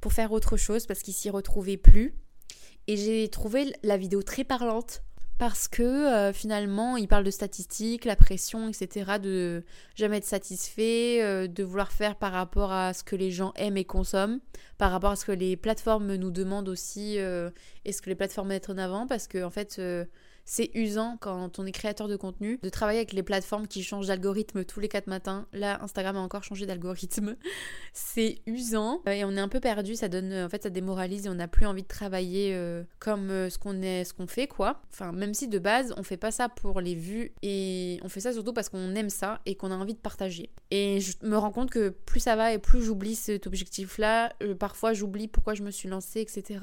pour 0.00 0.12
faire 0.12 0.32
autre 0.32 0.58
chose 0.58 0.86
parce 0.86 1.00
qu'il 1.00 1.14
s'y 1.14 1.30
retrouvait 1.30 1.78
plus 1.78 2.14
et 2.88 2.96
j'ai 2.96 3.28
trouvé 3.28 3.72
la 3.84 3.96
vidéo 3.96 4.22
très 4.22 4.44
parlante 4.44 5.02
parce 5.38 5.68
que 5.68 5.82
euh, 5.82 6.32
finalement, 6.32 6.96
il 6.96 7.06
parle 7.06 7.22
de 7.22 7.30
statistiques, 7.30 8.04
la 8.04 8.16
pression, 8.16 8.68
etc., 8.68 9.18
de 9.22 9.62
jamais 9.94 10.16
être 10.16 10.24
satisfait, 10.24 11.22
euh, 11.22 11.46
de 11.46 11.62
vouloir 11.62 11.92
faire 11.92 12.16
par 12.16 12.32
rapport 12.32 12.72
à 12.72 12.92
ce 12.92 13.04
que 13.04 13.14
les 13.14 13.30
gens 13.30 13.52
aiment 13.54 13.76
et 13.76 13.84
consomment, 13.84 14.40
par 14.78 14.90
rapport 14.90 15.12
à 15.12 15.16
ce 15.16 15.24
que 15.24 15.32
les 15.32 15.56
plateformes 15.56 16.16
nous 16.16 16.32
demandent 16.32 16.68
aussi, 16.68 17.20
euh, 17.20 17.50
et 17.84 17.92
ce 17.92 18.02
que 18.02 18.10
les 18.10 18.16
plateformes 18.16 18.48
mettent 18.48 18.70
en 18.70 18.78
avant, 18.78 19.06
parce 19.06 19.28
que 19.28 19.44
en 19.44 19.50
fait, 19.50 19.80
c'est 20.50 20.70
usant 20.74 21.18
quand 21.20 21.58
on 21.58 21.66
est 21.66 21.72
créateur 21.72 22.08
de 22.08 22.16
contenu 22.16 22.58
de 22.62 22.68
travailler 22.70 23.00
avec 23.00 23.12
les 23.12 23.22
plateformes 23.22 23.68
qui 23.68 23.82
changent 23.82 24.06
d'algorithme 24.06 24.64
tous 24.64 24.80
les 24.80 24.88
4 24.88 25.06
matins. 25.06 25.46
Là, 25.52 25.78
Instagram 25.82 26.16
a 26.16 26.20
encore 26.20 26.42
changé 26.42 26.64
d'algorithme. 26.64 27.36
c'est 27.92 28.38
usant 28.46 29.02
et 29.06 29.26
on 29.26 29.32
est 29.32 29.40
un 29.40 29.48
peu 29.48 29.60
perdu. 29.60 29.94
Ça 29.94 30.08
donne, 30.08 30.32
en 30.32 30.48
fait, 30.48 30.62
ça 30.62 30.70
démoralise 30.70 31.26
et 31.26 31.28
on 31.28 31.34
n'a 31.34 31.48
plus 31.48 31.66
envie 31.66 31.82
de 31.82 31.88
travailler 31.88 32.54
euh, 32.54 32.82
comme 32.98 33.28
euh, 33.28 33.50
ce 33.50 33.58
qu'on 33.58 33.82
est, 33.82 34.04
ce 34.04 34.14
qu'on 34.14 34.26
fait, 34.26 34.46
quoi. 34.46 34.80
Enfin, 34.90 35.12
même 35.12 35.34
si 35.34 35.48
de 35.48 35.58
base, 35.58 35.92
on 35.98 36.02
fait 36.02 36.16
pas 36.16 36.30
ça 36.30 36.48
pour 36.48 36.80
les 36.80 36.94
vues 36.94 37.32
et 37.42 38.00
on 38.02 38.08
fait 38.08 38.20
ça 38.20 38.32
surtout 38.32 38.54
parce 38.54 38.70
qu'on 38.70 38.94
aime 38.94 39.10
ça 39.10 39.42
et 39.44 39.54
qu'on 39.54 39.70
a 39.70 39.76
envie 39.76 39.94
de 39.94 40.00
partager. 40.00 40.48
Et 40.70 41.00
je 41.00 41.12
me 41.24 41.36
rends 41.36 41.52
compte 41.52 41.68
que 41.68 41.90
plus 41.90 42.20
ça 42.20 42.36
va 42.36 42.54
et 42.54 42.58
plus 42.58 42.82
j'oublie 42.82 43.16
cet 43.16 43.46
objectif-là. 43.46 44.32
Euh, 44.42 44.54
parfois, 44.54 44.94
j'oublie 44.94 45.28
pourquoi 45.28 45.52
je 45.52 45.62
me 45.62 45.70
suis 45.70 45.90
lancée, 45.90 46.22
etc. 46.22 46.60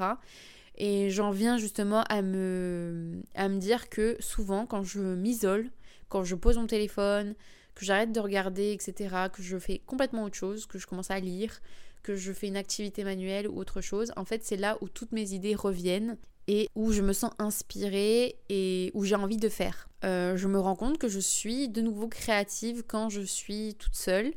Et 0.77 1.09
j'en 1.09 1.31
viens 1.31 1.57
justement 1.57 2.03
à 2.03 2.21
me, 2.21 3.21
à 3.33 3.47
me 3.47 3.59
dire 3.59 3.89
que 3.89 4.17
souvent, 4.19 4.65
quand 4.65 4.83
je 4.83 4.99
m'isole, 4.99 5.69
quand 6.09 6.23
je 6.23 6.35
pose 6.35 6.57
mon 6.57 6.67
téléphone, 6.67 7.35
que 7.75 7.85
j'arrête 7.85 8.11
de 8.11 8.19
regarder, 8.19 8.71
etc., 8.71 9.15
que 9.31 9.41
je 9.41 9.57
fais 9.57 9.79
complètement 9.85 10.23
autre 10.23 10.35
chose, 10.35 10.65
que 10.65 10.77
je 10.77 10.87
commence 10.87 11.11
à 11.11 11.19
lire, 11.19 11.61
que 12.03 12.15
je 12.15 12.31
fais 12.31 12.47
une 12.47 12.57
activité 12.57 13.03
manuelle 13.03 13.47
ou 13.47 13.57
autre 13.57 13.81
chose, 13.81 14.11
en 14.15 14.25
fait, 14.25 14.43
c'est 14.43 14.57
là 14.57 14.77
où 14.81 14.89
toutes 14.89 15.11
mes 15.11 15.33
idées 15.33 15.55
reviennent 15.55 16.17
et 16.47 16.69
où 16.75 16.91
je 16.91 17.01
me 17.01 17.13
sens 17.13 17.31
inspirée 17.39 18.35
et 18.49 18.91
où 18.93 19.03
j'ai 19.03 19.15
envie 19.15 19.37
de 19.37 19.49
faire. 19.49 19.89
Euh, 20.03 20.37
je 20.37 20.47
me 20.47 20.59
rends 20.59 20.75
compte 20.75 20.97
que 20.97 21.07
je 21.07 21.19
suis 21.19 21.67
de 21.69 21.81
nouveau 21.81 22.07
créative 22.07 22.83
quand 22.87 23.09
je 23.09 23.21
suis 23.21 23.75
toute 23.75 23.95
seule. 23.95 24.33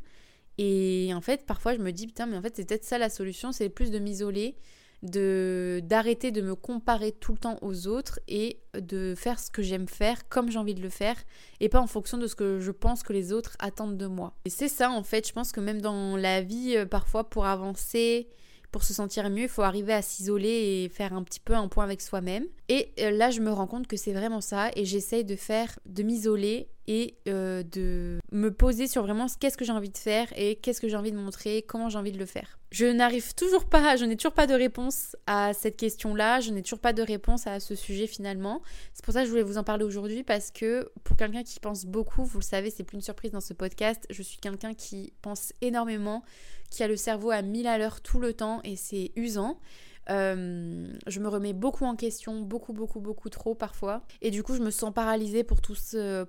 Et 0.57 1.13
en 1.15 1.21
fait, 1.21 1.45
parfois, 1.47 1.75
je 1.75 1.79
me 1.79 1.93
dis, 1.93 2.07
putain, 2.07 2.27
mais 2.27 2.37
en 2.37 2.43
fait, 2.43 2.57
c'est 2.57 2.67
peut-être 2.67 2.85
ça 2.85 2.97
la 2.99 3.11
solution, 3.11 3.53
c'est 3.53 3.69
plus 3.69 3.91
de 3.91 3.99
m'isoler 3.99 4.57
de 5.03 5.81
d'arrêter 5.85 6.31
de 6.31 6.41
me 6.41 6.55
comparer 6.55 7.13
tout 7.13 7.33
le 7.33 7.39
temps 7.39 7.59
aux 7.63 7.87
autres 7.87 8.19
et 8.27 8.61
de 8.79 9.15
faire 9.17 9.39
ce 9.39 9.51
que 9.51 9.63
j'aime 9.63 9.89
faire 9.89 10.29
comme 10.29 10.51
j'ai 10.51 10.59
envie 10.59 10.75
de 10.75 10.83
le 10.83 10.89
faire 10.89 11.17
et 11.61 11.69
pas 11.69 11.81
en 11.81 11.87
fonction 11.87 12.19
de 12.19 12.27
ce 12.27 12.35
que 12.35 12.59
je 12.59 12.71
pense 12.73 13.03
que 13.03 13.13
les 13.13 13.33
autres 13.33 13.57
attendent 13.61 13.97
de 13.97 14.07
moi. 14.07 14.35
Et 14.45 14.51
c'est 14.51 14.69
ça 14.69 14.91
en 14.91 15.03
fait, 15.03 15.29
je 15.29 15.33
pense 15.33 15.53
que 15.53 15.61
même 15.61 15.81
dans 15.81 16.17
la 16.17 16.43
vie 16.43 16.77
euh, 16.77 16.87
parfois 16.87 17.29
pour 17.29 17.47
avancer, 17.47 18.29
pour 18.71 18.83
se 18.85 18.93
sentir 18.93 19.29
mieux, 19.31 19.45
il 19.45 19.49
faut 19.49 19.63
arriver 19.63 19.93
à 19.93 20.03
s'isoler 20.03 20.85
et 20.85 20.89
faire 20.89 21.13
un 21.13 21.23
petit 21.23 21.41
peu 21.41 21.55
un 21.55 21.69
point 21.69 21.85
avec 21.85 22.03
soi-même. 22.03 22.45
Et 22.69 22.93
euh, 23.01 23.11
là, 23.11 23.31
je 23.31 23.41
me 23.41 23.51
rends 23.51 23.67
compte 23.67 23.87
que 23.87 23.97
c'est 23.97 24.13
vraiment 24.13 24.41
ça 24.41 24.71
et 24.77 24.85
j'essaye 24.85 25.25
de 25.25 25.37
faire, 25.37 25.79
de 25.87 26.03
m'isoler 26.03 26.69
et 26.89 27.15
euh, 27.29 27.63
de 27.63 28.19
me 28.33 28.51
poser 28.51 28.89
sur 28.89 29.03
vraiment 29.03 29.27
qu'est-ce 29.39 29.59
que 29.59 29.65
j'ai 29.65 29.73
envie 29.73 29.91
de 29.91 29.99
faire 29.99 30.27
et 30.37 30.57
qu'est-ce 30.57 30.81
que 30.81 30.89
j'ai 30.89 30.97
envie 30.97 31.13
de 31.13 31.19
montrer, 31.19 31.63
comment 31.69 31.91
j'ai 31.91 31.99
envie 31.99 32.13
de 32.13 32.19
le 32.19 32.25
faire. 32.25 32.59
Je 32.71 32.87
n'arrive 32.87 33.35
toujours 33.35 33.67
pas, 33.67 33.97
je 33.97 34.07
n'ai 34.07 34.17
toujours 34.17 34.33
pas 34.33 34.47
de 34.47 34.55
réponse 34.55 35.15
à 35.27 35.53
cette 35.53 35.77
question-là, 35.77 36.41
je 36.41 36.51
n'ai 36.51 36.63
toujours 36.63 36.81
pas 36.81 36.95
de 36.95 37.03
réponse 37.03 37.47
à 37.47 37.61
ce 37.61 37.75
sujet 37.75 38.07
finalement. 38.07 38.63
C'est 38.95 39.05
pour 39.05 39.13
ça 39.13 39.21
que 39.21 39.27
je 39.27 39.31
voulais 39.31 39.43
vous 39.43 39.59
en 39.59 39.65
parler 39.65 39.85
aujourd'hui 39.85 40.25
parce 40.25 40.51
que 40.51 40.91
pour 41.05 41.17
quelqu'un 41.19 41.43
qui 41.43 41.61
pense 41.61 41.85
beaucoup, 41.85 42.25
vous 42.25 42.39
le 42.39 42.45
savez, 42.45 42.71
c'est 42.71 42.85
plus 42.85 42.97
une 42.97 43.03
surprise 43.03 43.33
dans 43.33 43.43
ce 43.43 43.53
podcast, 43.53 44.07
je 44.09 44.23
suis 44.23 44.39
quelqu'un 44.39 44.73
qui 44.73 45.13
pense 45.21 45.53
énormément, 45.61 46.23
qui 46.71 46.83
a 46.83 46.89
le 46.89 46.97
cerveau 46.97 47.31
à 47.31 47.43
1000 47.43 47.67
à 47.67 47.77
l'heure 47.77 48.01
tout 48.01 48.19
le 48.19 48.33
temps 48.33 48.61
et 48.65 48.77
c'est 48.77 49.13
usant. 49.15 49.61
Euh, 50.11 50.87
je 51.07 51.21
me 51.21 51.29
remets 51.29 51.53
beaucoup 51.53 51.85
en 51.85 51.97
question, 51.97 52.41
beaucoup, 52.41 52.73
beaucoup, 52.73 53.01
beaucoup 53.01 53.29
trop 53.29 53.55
parfois. 53.55 54.03
Et 54.23 54.31
du 54.31 54.43
coup, 54.43 54.55
je 54.55 54.63
me 54.63 54.71
sens 54.71 54.93
paralysée 54.93 55.45
pour 55.45 55.61
tout, 55.61 55.75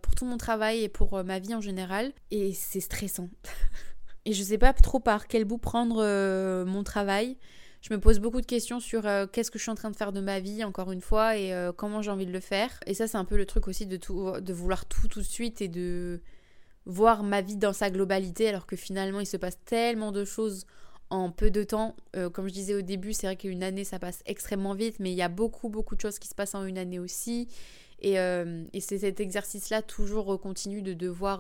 pour 0.02 0.16
tout 0.16 0.26
mon 0.26 0.38
travail 0.38 0.84
et 0.84 0.90
pour 0.90 1.16
euh, 1.16 1.24
ma 1.24 1.40
vie 1.40 1.56
en 1.56 1.62
général. 1.62 2.12
Et 2.32 2.54
c'est 2.54 2.82
stressant. 2.82 3.30
et 4.26 4.34
je 4.34 4.44
sais 4.44 4.58
pas 4.58 4.74
trop 4.74 5.00
par 5.00 5.28
quel 5.28 5.46
bout 5.46 5.58
prendre 5.58 6.04
euh, 6.04 6.66
mon 6.66 6.84
travail. 6.84 7.38
Je 7.82 7.94
me 7.94 8.00
pose 8.00 8.20
beaucoup 8.20 8.42
de 8.42 8.46
questions 8.46 8.82
sur 8.82 9.04
qu'est-ce 9.32 9.52
que 9.52 9.58
je 9.58 9.64
suis 9.64 9.72
en 9.72 9.76
train 9.76 9.90
de 9.90 9.96
faire 9.96 10.12
de 10.12 10.20
ma 10.20 10.42
vie, 10.42 10.66
encore 10.66 10.92
une 10.92 11.00
fois, 11.00 11.38
et 11.38 11.54
comment 11.78 12.02
j'ai 12.02 12.12
envie 12.12 12.26
de 12.26 12.32
le 12.34 12.42
faire. 12.42 12.78
Et 12.86 12.94
ça, 12.94 13.08
c'est 13.08 13.16
un 13.16 13.24
peu 13.24 13.38
le 13.38 13.46
truc 13.46 13.70
aussi 13.70 13.86
de, 13.86 13.96
tout, 13.96 14.34
de 14.38 14.52
vouloir 14.52 14.86
tout 14.86 15.08
tout 15.08 15.22
de 15.22 15.26
suite 15.26 15.62
et 15.62 15.70
de 15.70 16.22
voir 16.86 17.24
ma 17.24 17.40
vie 17.40 17.56
dans 17.56 17.72
sa 17.72 17.90
globalité 17.90 18.50
alors 18.50 18.66
que 18.66 18.76
finalement 18.76 19.20
il 19.20 19.26
se 19.26 19.38
passe 19.38 19.58
tellement 19.64 20.12
de 20.12 20.26
choses 20.26 20.66
en 21.10 21.32
peu 21.32 21.52
de 21.52 21.64
temps. 21.64 21.96
Euh, 22.16 22.30
comme 22.30 22.48
je 22.48 22.54
disais 22.54 22.76
au 22.76 22.82
début, 22.82 23.14
c'est 23.14 23.28
vrai 23.28 23.36
qu'une 23.36 23.64
année 23.64 23.84
ça 23.84 24.00
passe 24.00 24.22
extrêmement 24.26 24.74
vite, 24.74 25.00
mais 25.00 25.12
il 25.12 25.18
y 25.18 25.22
a 25.22 25.30
beaucoup 25.30 25.70
beaucoup 25.70 25.96
de 25.96 26.02
choses 26.02 26.20
qui 26.20 26.28
se 26.28 26.36
passent 26.36 26.56
en 26.56 26.66
une 26.66 26.78
année 26.78 27.00
aussi. 27.00 27.48
Et, 28.02 28.20
euh, 28.20 28.64
c'est 28.80 29.00
cet 29.00 29.20
exercice-là 29.20 29.82
toujours 29.82 30.40
continue 30.40 30.82
de 30.82 30.94
devoir 30.94 31.40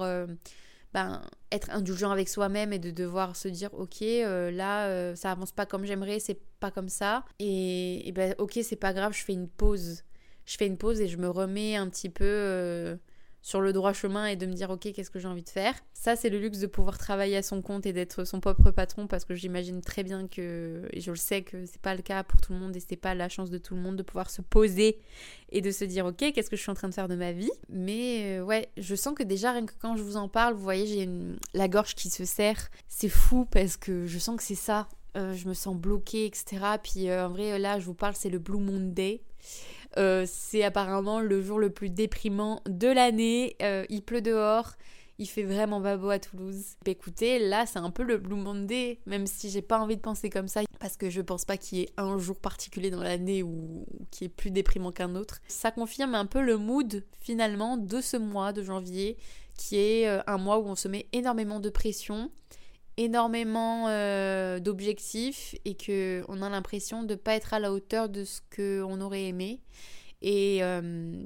ben, 0.93 1.21
être 1.51 1.69
indulgent 1.71 2.11
avec 2.11 2.27
soi-même 2.27 2.73
et 2.73 2.79
de 2.79 2.91
devoir 2.91 3.35
se 3.35 3.47
dire 3.47 3.69
ok 3.73 4.01
là 4.01 5.15
ça 5.15 5.31
avance 5.31 5.51
pas 5.51 5.65
comme 5.65 5.85
j'aimerais, 5.85 6.19
c'est 6.19 6.39
pas 6.59 6.71
comme 6.71 6.89
ça. 6.89 7.23
Et, 7.39 8.07
et 8.07 8.11
ben 8.11 8.35
ok 8.39 8.59
c'est 8.63 8.75
pas 8.75 8.93
grave, 8.93 9.13
je 9.13 9.23
fais 9.23 9.33
une 9.33 9.47
pause. 9.47 10.03
Je 10.45 10.57
fais 10.57 10.65
une 10.67 10.77
pause 10.77 10.99
et 10.99 11.07
je 11.07 11.17
me 11.17 11.29
remets 11.29 11.75
un 11.75 11.87
petit 11.89 12.09
peu 12.09 12.97
sur 13.41 13.61
le 13.61 13.73
droit 13.73 13.93
chemin 13.93 14.25
et 14.25 14.35
de 14.35 14.45
me 14.45 14.53
dire 14.53 14.69
ok 14.69 14.91
qu'est-ce 14.93 15.09
que 15.09 15.19
j'ai 15.19 15.27
envie 15.27 15.43
de 15.43 15.49
faire. 15.49 15.73
Ça 15.93 16.15
c'est 16.15 16.29
le 16.29 16.39
luxe 16.39 16.59
de 16.59 16.67
pouvoir 16.67 16.97
travailler 16.97 17.37
à 17.37 17.43
son 17.43 17.61
compte 17.61 17.85
et 17.85 17.93
d'être 17.93 18.25
son 18.25 18.39
propre 18.39 18.71
patron 18.71 19.07
parce 19.07 19.25
que 19.25 19.33
j'imagine 19.33 19.81
très 19.81 20.03
bien 20.03 20.27
que 20.27 20.87
et 20.91 21.01
je 21.01 21.11
le 21.11 21.17
sais 21.17 21.41
que 21.41 21.65
c'est 21.65 21.81
pas 21.81 21.95
le 21.95 22.01
cas 22.01 22.23
pour 22.23 22.41
tout 22.41 22.53
le 22.53 22.59
monde 22.59 22.75
et 22.75 22.79
c'est 22.79 22.95
pas 22.95 23.15
la 23.15 23.29
chance 23.29 23.49
de 23.49 23.57
tout 23.57 23.75
le 23.75 23.81
monde 23.81 23.95
de 23.95 24.03
pouvoir 24.03 24.29
se 24.29 24.41
poser 24.41 24.99
et 25.51 25.61
de 25.61 25.71
se 25.71 25.85
dire 25.85 26.05
ok 26.05 26.31
qu'est-ce 26.33 26.49
que 26.49 26.55
je 26.55 26.61
suis 26.61 26.71
en 26.71 26.75
train 26.75 26.89
de 26.89 26.93
faire 26.93 27.07
de 27.07 27.15
ma 27.15 27.31
vie. 27.31 27.51
Mais 27.69 28.39
euh, 28.39 28.43
ouais 28.43 28.69
je 28.77 28.95
sens 28.95 29.13
que 29.15 29.23
déjà 29.23 29.51
rien 29.51 29.65
que 29.65 29.73
quand 29.79 29.95
je 29.95 30.03
vous 30.03 30.17
en 30.17 30.27
parle 30.27 30.53
vous 30.53 30.63
voyez 30.63 30.87
j'ai 30.87 31.09
la 31.53 31.67
gorge 31.67 31.95
qui 31.95 32.09
se 32.09 32.25
serre. 32.25 32.69
C'est 32.87 33.09
fou 33.09 33.45
parce 33.45 33.77
que 33.77 34.05
je 34.05 34.19
sens 34.19 34.37
que 34.37 34.43
c'est 34.43 34.55
ça. 34.55 34.87
Euh, 35.17 35.33
je 35.33 35.47
me 35.47 35.53
sens 35.53 35.75
bloquée 35.75 36.25
etc. 36.25 36.57
Puis 36.83 37.09
euh, 37.09 37.25
en 37.25 37.29
vrai 37.29 37.57
là 37.57 37.79
je 37.79 37.85
vous 37.85 37.95
parle 37.95 38.15
c'est 38.15 38.29
le 38.29 38.39
Blue 38.39 38.59
Monday. 38.59 39.21
Euh, 39.97 40.25
c'est 40.27 40.63
apparemment 40.63 41.19
le 41.19 41.41
jour 41.41 41.59
le 41.59 41.69
plus 41.69 41.89
déprimant 41.89 42.61
de 42.67 42.87
l'année. 42.87 43.55
Euh, 43.61 43.85
il 43.89 44.03
pleut 44.03 44.21
dehors. 44.21 44.73
Il 45.17 45.27
fait 45.27 45.43
vraiment 45.43 45.81
pas 45.81 45.97
beau 45.97 46.09
à 46.09 46.19
Toulouse. 46.19 46.77
Bah, 46.85 46.91
écoutez, 46.91 47.39
là, 47.39 47.65
c'est 47.65 47.79
un 47.79 47.91
peu 47.91 48.03
le 48.03 48.17
Blue 48.17 48.37
Monday, 48.37 48.99
même 49.05 49.27
si 49.27 49.49
j'ai 49.49 49.61
pas 49.61 49.77
envie 49.77 49.97
de 49.97 50.01
penser 50.01 50.29
comme 50.29 50.47
ça, 50.47 50.61
parce 50.79 50.95
que 50.95 51.09
je 51.09 51.19
pense 51.19 51.43
pas 51.43 51.57
qu'il 51.57 51.79
y 51.79 51.81
ait 51.81 51.89
un 51.97 52.17
jour 52.17 52.37
particulier 52.37 52.89
dans 52.89 53.03
l'année 53.03 53.43
ou 53.43 53.85
qui 54.11 54.23
est 54.25 54.29
plus 54.29 54.49
déprimant 54.49 54.93
qu'un 54.93 55.15
autre. 55.15 55.41
Ça 55.49 55.71
confirme 55.71 56.15
un 56.15 56.25
peu 56.25 56.41
le 56.41 56.55
mood, 56.55 57.03
finalement, 57.19 57.75
de 57.75 57.99
ce 57.99 58.15
mois 58.15 58.53
de 58.53 58.63
janvier, 58.63 59.17
qui 59.57 59.75
est 59.75 60.07
euh, 60.07 60.21
un 60.25 60.37
mois 60.37 60.59
où 60.59 60.67
on 60.67 60.75
se 60.75 60.87
met 60.87 61.07
énormément 61.11 61.59
de 61.59 61.69
pression, 61.69 62.31
énormément 62.99 63.87
d'objectifs 64.59 65.55
et 65.65 65.75
que 65.75 66.23
on 66.27 66.41
a 66.41 66.49
l'impression 66.49 67.03
de 67.03 67.15
pas 67.15 67.33
être 67.35 67.53
à 67.53 67.59
la 67.59 67.71
hauteur 67.71 68.09
de 68.09 68.23
ce 68.23 68.41
qu'on 68.55 69.01
aurait 69.01 69.25
aimé. 69.25 69.61
Et, 70.21 70.59
euh, 70.63 71.23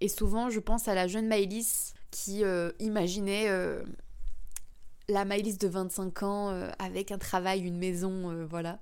et 0.00 0.08
souvent, 0.08 0.50
je 0.50 0.60
pense 0.60 0.88
à 0.88 0.94
la 0.94 1.08
jeune 1.08 1.26
Maëlys 1.26 1.94
qui 2.10 2.44
euh, 2.44 2.70
imaginait 2.78 3.48
euh, 3.48 3.82
la 5.08 5.24
Maëlys 5.24 5.58
de 5.58 5.68
25 5.68 6.22
ans 6.22 6.70
avec 6.78 7.10
un 7.10 7.18
travail, 7.18 7.60
une 7.60 7.78
maison, 7.78 8.46
voilà. 8.46 8.78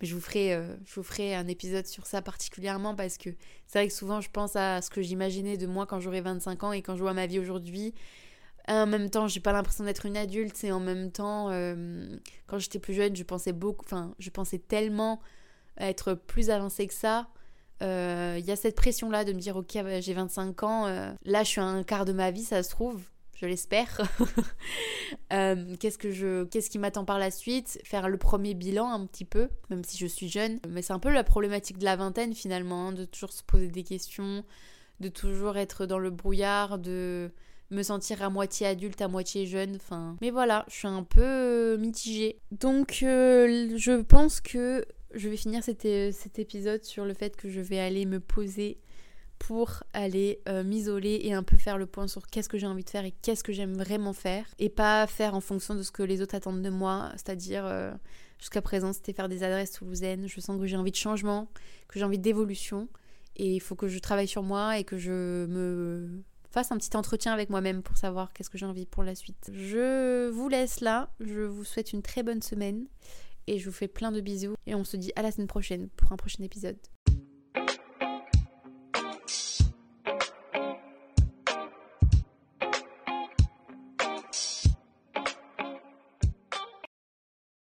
Mais 0.00 0.06
je 0.06 0.14
vous, 0.14 0.20
ferai, 0.20 0.50
je 0.84 0.94
vous 0.94 1.02
ferai 1.02 1.34
un 1.34 1.48
épisode 1.48 1.86
sur 1.86 2.06
ça 2.06 2.22
particulièrement 2.22 2.94
parce 2.94 3.18
que 3.18 3.30
c'est 3.66 3.80
vrai 3.80 3.88
que 3.88 3.94
souvent 3.94 4.20
je 4.20 4.30
pense 4.30 4.54
à 4.54 4.80
ce 4.80 4.90
que 4.90 5.02
j'imaginais 5.02 5.56
de 5.56 5.66
moi 5.66 5.86
quand 5.86 5.98
j'aurais 5.98 6.20
25 6.20 6.62
ans 6.64 6.72
et 6.72 6.82
quand 6.82 6.94
je 6.94 7.02
vois 7.02 7.14
ma 7.14 7.26
vie 7.26 7.40
aujourd'hui. 7.40 7.94
En 8.68 8.86
même 8.86 9.08
temps, 9.08 9.28
j'ai 9.28 9.40
pas 9.40 9.52
l'impression 9.52 9.84
d'être 9.84 10.04
une 10.06 10.16
adulte 10.16 10.62
et 10.62 10.72
en 10.72 10.80
même 10.80 11.10
temps, 11.10 11.50
quand 12.46 12.58
j'étais 12.58 12.78
plus 12.78 12.94
jeune, 12.94 13.16
je 13.16 13.24
pensais 13.24 13.52
beaucoup, 13.52 13.84
enfin, 13.84 14.14
je 14.18 14.30
pensais 14.30 14.58
tellement 14.58 15.20
être 15.78 16.14
plus 16.14 16.50
avancée 16.50 16.86
que 16.86 16.94
ça. 16.94 17.28
Il 17.80 17.86
euh, 17.86 18.40
y 18.44 18.50
a 18.50 18.56
cette 18.56 18.74
pression 18.74 19.08
là 19.08 19.24
de 19.24 19.32
me 19.32 19.38
dire 19.38 19.56
ok 19.56 19.78
j'ai 20.00 20.12
25 20.12 20.62
ans 20.64 20.86
euh, 20.86 21.12
là 21.24 21.44
je 21.44 21.48
suis 21.48 21.60
à 21.60 21.64
un 21.64 21.84
quart 21.84 22.04
de 22.04 22.12
ma 22.12 22.32
vie 22.32 22.42
ça 22.42 22.64
se 22.64 22.70
trouve 22.70 23.02
je 23.36 23.46
l'espère. 23.46 24.00
Euh, 25.32 25.76
qu'est-ce 25.78 25.98
que 25.98 26.10
je 26.10 26.44
qu'est-ce 26.44 26.70
qui 26.70 26.78
m'attend 26.78 27.04
par 27.04 27.18
la 27.18 27.30
suite? 27.30 27.80
Faire 27.84 28.08
le 28.08 28.16
premier 28.16 28.54
bilan 28.54 28.90
un 28.90 29.06
petit 29.06 29.26
peu 29.26 29.48
même 29.68 29.84
si 29.84 29.96
je 29.98 30.06
suis 30.06 30.28
jeune. 30.28 30.58
Mais 30.68 30.80
c'est 30.80 30.92
un 30.92 30.98
peu 30.98 31.10
la 31.10 31.24
problématique 31.24 31.78
de 31.78 31.84
la 31.84 31.96
vingtaine 31.96 32.34
finalement 32.34 32.88
hein, 32.88 32.92
de 32.92 33.04
toujours 33.04 33.32
se 33.32 33.42
poser 33.42 33.68
des 33.68 33.84
questions 33.84 34.44
de 35.00 35.08
toujours 35.08 35.56
être 35.56 35.86
dans 35.86 35.98
le 35.98 36.10
brouillard 36.10 36.78
de 36.78 37.30
me 37.70 37.82
sentir 37.82 38.22
à 38.22 38.30
moitié 38.30 38.66
adulte, 38.66 39.00
à 39.00 39.08
moitié 39.08 39.46
jeune, 39.46 39.76
enfin. 39.76 40.16
Mais 40.20 40.30
voilà, 40.30 40.64
je 40.68 40.74
suis 40.74 40.88
un 40.88 41.02
peu 41.02 41.76
mitigée. 41.76 42.40
Donc, 42.50 42.98
je 43.00 44.00
pense 44.02 44.40
que 44.40 44.84
je 45.14 45.28
vais 45.28 45.36
finir 45.36 45.62
cet, 45.62 45.84
épisode 45.84 46.84
sur 46.84 47.04
le 47.04 47.14
fait 47.14 47.36
que 47.36 47.48
je 47.48 47.60
vais 47.60 47.78
aller 47.78 48.06
me 48.06 48.20
poser 48.20 48.78
pour 49.38 49.84
aller 49.92 50.40
euh, 50.48 50.64
m'isoler 50.64 51.20
et 51.22 51.32
un 51.32 51.44
peu 51.44 51.56
faire 51.56 51.78
le 51.78 51.86
point 51.86 52.08
sur 52.08 52.26
qu'est-ce 52.26 52.48
que 52.48 52.58
j'ai 52.58 52.66
envie 52.66 52.84
de 52.84 52.90
faire 52.90 53.04
et 53.04 53.12
qu'est-ce 53.22 53.44
que 53.44 53.52
j'aime 53.52 53.74
vraiment 53.74 54.12
faire 54.12 54.44
et 54.58 54.68
pas 54.68 55.06
faire 55.06 55.34
en 55.34 55.40
fonction 55.40 55.76
de 55.76 55.82
ce 55.82 55.92
que 55.92 56.02
les 56.02 56.20
autres 56.20 56.34
attendent 56.34 56.62
de 56.62 56.70
moi, 56.70 57.12
c'est-à-dire 57.12 57.64
euh, 57.64 57.92
jusqu'à 58.40 58.60
présent 58.60 58.92
c'était 58.92 59.12
faire 59.12 59.28
des 59.28 59.44
adresses 59.44 59.70
toulousaines, 59.72 60.26
je 60.26 60.40
sens 60.40 60.58
que 60.58 60.66
j'ai 60.66 60.76
envie 60.76 60.90
de 60.90 60.96
changement, 60.96 61.48
que 61.86 62.00
j'ai 62.00 62.04
envie 62.04 62.18
d'évolution 62.18 62.88
et 63.36 63.54
il 63.54 63.60
faut 63.60 63.76
que 63.76 63.86
je 63.86 64.00
travaille 64.00 64.26
sur 64.26 64.42
moi 64.42 64.76
et 64.76 64.82
que 64.82 64.98
je 64.98 65.46
me 65.46 66.24
fasse 66.50 66.72
un 66.72 66.78
petit 66.78 66.96
entretien 66.96 67.32
avec 67.32 67.50
moi-même 67.50 67.82
pour 67.82 67.96
savoir 67.96 68.32
qu'est-ce 68.32 68.50
que 68.50 68.58
j'ai 68.58 68.66
envie 68.66 68.86
pour 68.86 69.02
la 69.02 69.14
suite. 69.14 69.50
Je 69.52 70.28
vous 70.28 70.48
laisse 70.48 70.80
là, 70.80 71.10
je 71.20 71.40
vous 71.40 71.64
souhaite 71.64 71.92
une 71.92 72.02
très 72.02 72.22
bonne 72.22 72.42
semaine 72.42 72.86
et 73.46 73.58
je 73.58 73.64
vous 73.64 73.74
fais 73.74 73.88
plein 73.88 74.12
de 74.12 74.20
bisous 74.20 74.54
et 74.66 74.74
on 74.74 74.84
se 74.84 74.96
dit 74.96 75.12
à 75.16 75.22
la 75.22 75.30
semaine 75.30 75.48
prochaine 75.48 75.88
pour 75.96 76.12
un 76.12 76.16
prochain 76.16 76.42
épisode. 76.42 76.78